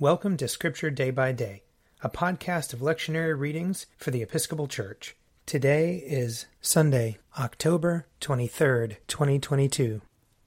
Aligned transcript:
Welcome 0.00 0.36
to 0.36 0.46
Scripture 0.46 0.90
Day 0.90 1.10
by 1.10 1.32
Day, 1.32 1.64
a 2.04 2.08
podcast 2.08 2.72
of 2.72 2.78
lectionary 2.78 3.36
readings 3.36 3.86
for 3.96 4.12
the 4.12 4.22
Episcopal 4.22 4.68
Church. 4.68 5.16
Today 5.44 5.96
is 6.06 6.46
Sunday, 6.60 7.18
October 7.36 8.06
23rd, 8.20 8.98
2022. 9.08 10.00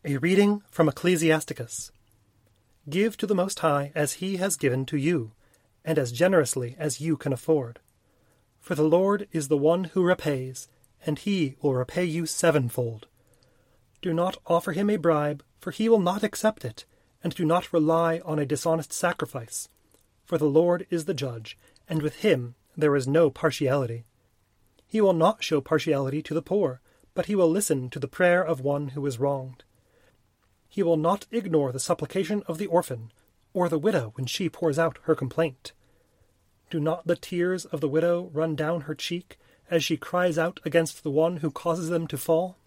A 0.06 0.16
reading 0.20 0.62
from 0.72 0.88
Ecclesiasticus. 0.88 1.92
Give 2.90 3.18
to 3.18 3.28
the 3.28 3.36
Most 3.36 3.60
High 3.60 3.92
as 3.94 4.14
He 4.14 4.38
has 4.38 4.56
given 4.56 4.86
to 4.86 4.96
you, 4.96 5.34
and 5.84 6.00
as 6.00 6.14
generously 6.14 6.78
as 6.80 7.02
you 7.02 7.18
can 7.18 7.34
afford. 7.34 7.80
For 8.62 8.74
the 8.74 8.84
Lord 8.84 9.28
is 9.34 9.50
the 9.50 9.58
one 9.58 9.84
who 9.84 10.02
repays, 10.02 10.70
and 11.06 11.20
He 11.20 11.58
will 11.62 11.74
repay 11.74 12.06
you 12.06 12.26
sevenfold. 12.26 13.08
Do 14.02 14.14
not 14.14 14.38
offer 14.48 14.72
Him 14.72 14.90
a 14.90 14.96
bribe, 14.96 15.44
for 15.60 15.72
He 15.72 15.90
will 15.90 16.00
not 16.00 16.24
accept 16.24 16.64
it 16.64 16.86
and 17.24 17.36
do 17.36 17.46
not 17.46 17.74
rely 17.74 18.22
on 18.26 18.40
a 18.40 18.46
dishonest 18.46 18.92
sacrifice. 18.92 19.70
For 20.26 20.38
the 20.38 20.46
Lord 20.46 20.88
is 20.90 21.06
the 21.06 21.14
judge, 21.14 21.58
and 21.88 22.02
with 22.02 22.18
him 22.18 22.56
there 22.76 22.96
is 22.96 23.08
no 23.08 23.30
partiality. 23.30 24.06
He 24.88 25.02
will 25.02 25.14
not 25.14 25.44
show 25.44 25.62
partiality 25.62 26.22
to 26.24 26.34
the 26.34 26.42
poor, 26.42 26.82
but 27.14 27.26
he 27.26 27.36
will 27.36 27.50
listen 27.50 27.90
to 27.90 28.00
the 28.00 28.08
prayer 28.08 28.44
of 28.44 28.62
one 28.62 28.90
who 28.90 29.06
is 29.06 29.20
wronged. 29.20 29.64
He 30.70 30.84
will 30.84 30.98
not 30.98 31.26
ignore 31.32 31.72
the 31.72 31.80
supplication 31.80 32.44
of 32.48 32.58
the 32.58 32.68
orphan, 32.68 33.12
or 33.54 33.68
the 33.68 33.78
widow 33.78 34.14
when 34.16 34.26
she 34.26 34.50
pours 34.50 34.80
out 34.80 35.00
her 35.04 35.16
complaint. 35.16 35.74
Do 36.70 36.80
not 36.80 37.06
the 37.06 37.18
tears 37.18 37.66
of 37.66 37.82
the 37.82 37.90
widow 37.90 38.30
run 38.34 38.56
down 38.56 38.82
her 38.82 38.96
cheek 38.96 39.38
as 39.70 39.84
she 39.84 39.98
cries 39.98 40.38
out 40.38 40.60
against 40.64 41.04
the 41.04 41.12
one 41.12 41.38
who 41.38 41.52
causes 41.52 41.90
them 41.90 42.08
to 42.08 42.18
fall? 42.18 42.58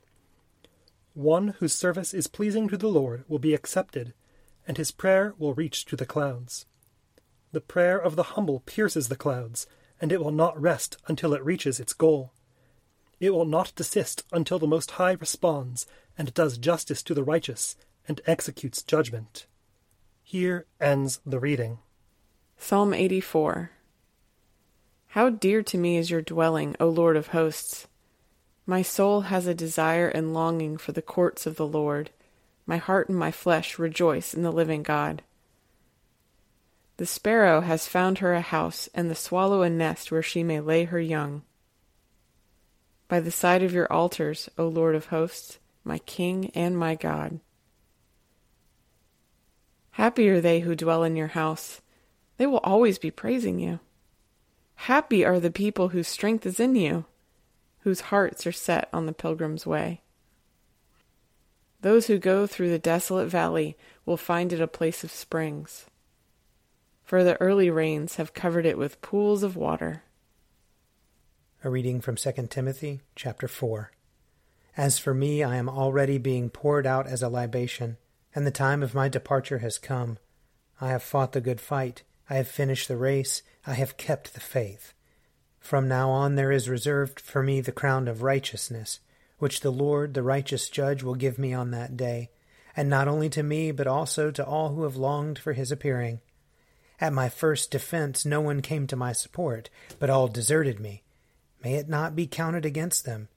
One 1.14 1.48
whose 1.58 1.72
service 1.72 2.12
is 2.12 2.26
pleasing 2.26 2.68
to 2.68 2.76
the 2.76 2.88
Lord 2.88 3.24
will 3.28 3.38
be 3.38 3.54
accepted, 3.54 4.12
and 4.66 4.76
his 4.76 4.90
prayer 4.90 5.34
will 5.38 5.54
reach 5.54 5.84
to 5.86 5.96
the 5.96 6.06
clouds. 6.06 6.66
The 7.52 7.60
prayer 7.60 7.98
of 7.98 8.16
the 8.16 8.34
humble 8.34 8.60
pierces 8.60 9.08
the 9.08 9.16
clouds, 9.16 9.66
and 10.00 10.10
it 10.10 10.22
will 10.22 10.32
not 10.32 10.60
rest 10.60 10.96
until 11.06 11.34
it 11.34 11.44
reaches 11.44 11.78
its 11.78 11.92
goal. 11.92 12.32
It 13.20 13.30
will 13.30 13.44
not 13.44 13.74
desist 13.76 14.24
until 14.32 14.58
the 14.58 14.66
Most 14.66 14.92
High 14.92 15.12
responds 15.12 15.86
and 16.18 16.34
does 16.34 16.58
justice 16.58 17.02
to 17.04 17.14
the 17.14 17.22
righteous 17.22 17.76
and 18.06 18.20
executes 18.26 18.82
judgment. 18.82 19.46
Here 20.22 20.66
ends 20.80 21.20
the 21.24 21.38
reading. 21.38 21.78
Psalm 22.58 22.92
84 22.92 23.70
How 25.08 25.30
dear 25.30 25.62
to 25.62 25.78
me 25.78 25.96
is 25.96 26.10
your 26.10 26.22
dwelling, 26.22 26.76
O 26.80 26.88
Lord 26.88 27.16
of 27.16 27.28
hosts! 27.28 27.86
My 28.66 28.82
soul 28.82 29.22
has 29.22 29.46
a 29.46 29.54
desire 29.54 30.08
and 30.08 30.32
longing 30.32 30.78
for 30.78 30.92
the 30.92 31.02
courts 31.02 31.46
of 31.46 31.56
the 31.56 31.66
Lord. 31.66 32.10
My 32.66 32.78
heart 32.78 33.08
and 33.08 33.18
my 33.18 33.30
flesh 33.30 33.78
rejoice 33.78 34.34
in 34.34 34.42
the 34.42 34.52
living 34.52 34.82
God. 34.82 35.22
The 36.96 37.06
sparrow 37.06 37.60
has 37.60 37.88
found 37.88 38.18
her 38.18 38.34
a 38.34 38.40
house, 38.40 38.88
and 38.94 39.10
the 39.10 39.14
swallow 39.14 39.62
a 39.62 39.70
nest 39.70 40.12
where 40.12 40.22
she 40.22 40.42
may 40.42 40.60
lay 40.60 40.84
her 40.84 41.00
young. 41.00 41.42
By 43.08 43.20
the 43.20 43.30
side 43.30 43.62
of 43.62 43.72
your 43.72 43.92
altars, 43.92 44.48
O 44.56 44.66
Lord 44.68 44.94
of 44.94 45.06
hosts, 45.06 45.58
my 45.82 45.98
King 45.98 46.50
and 46.54 46.78
my 46.78 46.94
God. 46.94 47.40
Happy 49.92 50.28
are 50.28 50.40
they 50.40 50.60
who 50.60 50.74
dwell 50.74 51.04
in 51.04 51.16
your 51.16 51.28
house. 51.28 51.80
They 52.36 52.46
will 52.46 52.58
always 52.58 52.98
be 52.98 53.10
praising 53.10 53.58
you. 53.58 53.80
Happy 54.74 55.24
are 55.24 55.38
the 55.38 55.50
people 55.50 55.90
whose 55.90 56.08
strength 56.08 56.46
is 56.46 56.58
in 56.58 56.74
you, 56.74 57.04
whose 57.80 58.00
hearts 58.00 58.46
are 58.46 58.52
set 58.52 58.88
on 58.92 59.06
the 59.06 59.12
pilgrim's 59.12 59.66
way. 59.66 60.00
Those 61.84 62.06
who 62.06 62.16
go 62.16 62.46
through 62.46 62.70
the 62.70 62.78
desolate 62.78 63.28
valley 63.28 63.76
will 64.06 64.16
find 64.16 64.54
it 64.54 64.60
a 64.62 64.66
place 64.66 65.04
of 65.04 65.12
springs, 65.12 65.84
for 67.04 67.22
the 67.22 67.38
early 67.42 67.68
rains 67.68 68.16
have 68.16 68.32
covered 68.32 68.64
it 68.64 68.78
with 68.78 69.02
pools 69.02 69.42
of 69.42 69.54
water. 69.54 70.02
A 71.62 71.68
reading 71.68 72.00
from 72.00 72.16
2 72.16 72.46
Timothy 72.48 73.02
chapter 73.14 73.46
4. 73.46 73.92
As 74.78 74.98
for 74.98 75.12
me, 75.12 75.42
I 75.44 75.56
am 75.56 75.68
already 75.68 76.16
being 76.16 76.48
poured 76.48 76.86
out 76.86 77.06
as 77.06 77.22
a 77.22 77.28
libation, 77.28 77.98
and 78.34 78.46
the 78.46 78.50
time 78.50 78.82
of 78.82 78.94
my 78.94 79.10
departure 79.10 79.58
has 79.58 79.76
come. 79.76 80.16
I 80.80 80.88
have 80.88 81.02
fought 81.02 81.32
the 81.32 81.42
good 81.42 81.60
fight, 81.60 82.02
I 82.30 82.36
have 82.36 82.48
finished 82.48 82.88
the 82.88 82.96
race, 82.96 83.42
I 83.66 83.74
have 83.74 83.98
kept 83.98 84.32
the 84.32 84.40
faith. 84.40 84.94
From 85.60 85.86
now 85.86 86.08
on 86.08 86.36
there 86.36 86.50
is 86.50 86.66
reserved 86.66 87.20
for 87.20 87.42
me 87.42 87.60
the 87.60 87.72
crown 87.72 88.08
of 88.08 88.22
righteousness 88.22 89.00
which 89.38 89.60
the 89.60 89.72
Lord, 89.72 90.14
the 90.14 90.22
righteous 90.22 90.68
judge, 90.68 91.02
will 91.02 91.14
give 91.14 91.38
me 91.38 91.52
on 91.52 91.70
that 91.70 91.96
day, 91.96 92.30
and 92.76 92.88
not 92.88 93.08
only 93.08 93.28
to 93.30 93.42
me, 93.42 93.70
but 93.70 93.86
also 93.86 94.30
to 94.30 94.44
all 94.44 94.70
who 94.70 94.84
have 94.84 94.96
longed 94.96 95.38
for 95.38 95.52
his 95.52 95.70
appearing. 95.70 96.20
At 97.00 97.12
my 97.12 97.28
first 97.28 97.70
defense, 97.70 98.24
no 98.24 98.40
one 98.40 98.62
came 98.62 98.86
to 98.86 98.96
my 98.96 99.12
support, 99.12 99.68
but 99.98 100.10
all 100.10 100.28
deserted 100.28 100.80
me. 100.80 101.02
May 101.62 101.74
it 101.74 101.88
not 101.88 102.14
be 102.14 102.26
counted 102.26 102.64
against 102.64 103.04
them. 103.04 103.28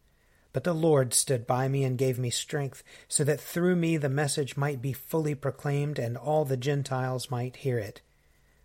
But 0.54 0.64
the 0.64 0.74
Lord 0.74 1.14
stood 1.14 1.46
by 1.46 1.68
me 1.68 1.84
and 1.84 1.98
gave 1.98 2.18
me 2.18 2.30
strength, 2.30 2.84
so 3.08 3.24
that 3.24 3.40
through 3.40 3.76
me 3.76 3.98
the 3.98 4.10
message 4.10 4.58
might 4.58 4.82
be 4.82 4.94
fully 4.94 5.36
proclaimed 5.36 6.00
and 6.00 6.18
all 6.18 6.46
the 6.46 6.58
Gentiles 6.58 7.30
might 7.30 7.58
hear 7.58 7.78
it. 7.78 8.02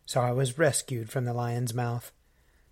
So 0.06 0.20
I 0.20 0.32
was 0.32 0.58
rescued 0.58 1.10
from 1.10 1.24
the 1.24 1.34
lion's 1.34 1.74
mouth. 1.74 2.12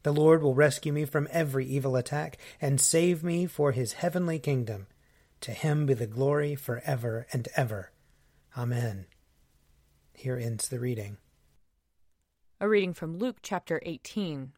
The 0.03 0.13
Lord 0.13 0.43
will 0.43 0.55
rescue 0.55 0.93
me 0.93 1.05
from 1.05 1.29
every 1.31 1.67
evil 1.67 1.97
attack 1.97 2.39
and 2.61 2.81
save 2.81 3.23
me 3.23 3.47
for 3.47 3.73
his 3.73 3.95
heavenly 3.95 4.39
kingdom. 4.39 4.87
To 5.43 5.53
him 5.53 5.87
be 5.87 5.95
the 5.95 6.07
glory 6.07 6.55
for 6.55 6.83
ever 6.85 7.27
and 7.33 7.49
ever. 7.57 7.93
Amen. 8.57 9.07
Here 10.13 10.37
ends 10.37 10.69
the 10.69 10.79
reading. 10.79 11.19
A 12.61 12.69
reading 12.69 12.93
from 12.93 13.19
Luke 13.19 13.39
chapter 13.43 13.81
18. 13.85 14.53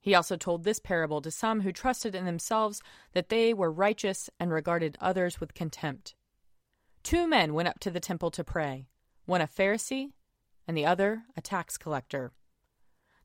He 0.00 0.14
also 0.14 0.36
told 0.36 0.62
this 0.62 0.78
parable 0.78 1.20
to 1.20 1.30
some 1.30 1.60
who 1.60 1.72
trusted 1.72 2.14
in 2.14 2.24
themselves 2.24 2.80
that 3.12 3.28
they 3.28 3.52
were 3.52 3.70
righteous 3.70 4.30
and 4.38 4.52
regarded 4.52 4.96
others 5.00 5.40
with 5.40 5.54
contempt. 5.54 6.14
Two 7.02 7.28
men 7.28 7.54
went 7.54 7.68
up 7.68 7.80
to 7.80 7.90
the 7.90 8.00
temple 8.00 8.30
to 8.32 8.44
pray, 8.44 8.86
one 9.24 9.40
a 9.40 9.46
Pharisee 9.46 10.10
and 10.66 10.76
the 10.76 10.86
other 10.86 11.24
a 11.36 11.40
tax 11.40 11.76
collector. 11.76 12.32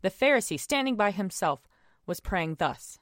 The 0.01 0.09
Pharisee, 0.09 0.59
standing 0.59 0.95
by 0.95 1.12
himself, 1.12 1.67
was 2.06 2.19
praying 2.19 2.56
thus 2.56 2.97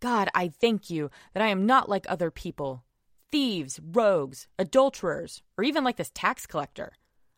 God, 0.00 0.28
I 0.34 0.48
thank 0.48 0.90
you 0.90 1.10
that 1.32 1.42
I 1.42 1.48
am 1.48 1.66
not 1.66 1.88
like 1.88 2.06
other 2.08 2.30
people 2.30 2.84
thieves, 3.30 3.80
rogues, 3.82 4.46
adulterers, 4.58 5.42
or 5.58 5.64
even 5.64 5.84
like 5.84 5.96
this 5.96 6.10
tax 6.14 6.46
collector. 6.46 6.92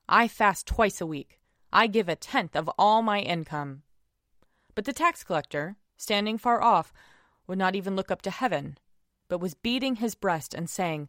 I 0.09 0.29
fast 0.29 0.67
twice 0.67 1.01
a 1.01 1.07
week. 1.07 1.41
I 1.73 1.87
give 1.87 2.09
a 2.09 2.17
tenth 2.17 2.55
of 2.55 2.71
all 2.79 3.03
my 3.03 3.21
income. 3.21 3.83
But 4.75 4.85
the 4.85 4.93
tax 4.93 5.25
collector, 5.25 5.77
standing 5.97 6.39
far 6.39 6.63
off, 6.63 6.93
would 7.47 7.59
not 7.59 7.75
even 7.75 7.97
look 7.97 8.11
up 8.11 8.23
to 8.23 8.31
heaven, 8.31 8.79
but 9.29 9.41
was 9.41 9.55
beating 9.55 9.97
his 9.97 10.15
breast 10.15 10.55
and 10.55 10.69
saying, 10.69 11.09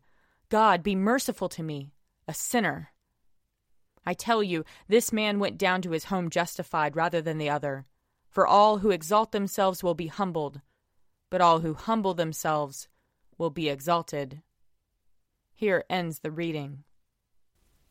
God, 0.49 0.81
be 0.81 0.95
merciful 0.95 1.49
to 1.49 1.63
me, 1.63 1.93
a 2.27 2.33
sinner. 2.33 2.89
I 4.09 4.15
tell 4.15 4.41
you, 4.41 4.65
this 4.87 5.13
man 5.13 5.37
went 5.37 5.59
down 5.59 5.83
to 5.83 5.91
his 5.91 6.05
home 6.05 6.31
justified 6.31 6.95
rather 6.95 7.21
than 7.21 7.37
the 7.37 7.51
other. 7.51 7.85
For 8.27 8.47
all 8.47 8.79
who 8.79 8.89
exalt 8.89 9.31
themselves 9.31 9.83
will 9.83 9.93
be 9.93 10.07
humbled, 10.07 10.61
but 11.29 11.41
all 11.41 11.59
who 11.59 11.75
humble 11.75 12.15
themselves 12.15 12.87
will 13.37 13.51
be 13.51 13.69
exalted. 13.69 14.41
Here 15.53 15.85
ends 15.91 16.21
the 16.21 16.31
reading. 16.31 16.85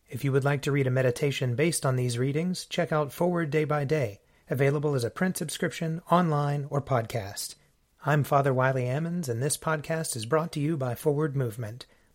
If 0.08 0.24
you 0.24 0.32
would 0.32 0.42
like 0.42 0.60
to 0.62 0.72
read 0.72 0.88
a 0.88 0.90
meditation 0.90 1.54
based 1.54 1.86
on 1.86 1.94
these 1.94 2.18
readings, 2.18 2.66
check 2.66 2.90
out 2.90 3.12
Forward 3.12 3.50
Day 3.50 3.62
by 3.62 3.84
Day, 3.84 4.18
available 4.50 4.96
as 4.96 5.04
a 5.04 5.10
print 5.10 5.36
subscription, 5.36 6.02
online, 6.10 6.66
or 6.68 6.82
podcast. 6.82 7.54
I'm 8.04 8.24
Father 8.24 8.52
Wiley 8.52 8.86
Ammons, 8.86 9.28
and 9.28 9.40
this 9.40 9.56
podcast 9.56 10.16
is 10.16 10.26
brought 10.26 10.50
to 10.54 10.60
you 10.60 10.76
by 10.76 10.96
Forward 10.96 11.36
Movement. 11.36 11.86